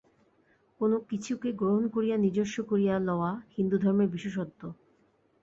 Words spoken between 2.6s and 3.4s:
করিয়া লওয়া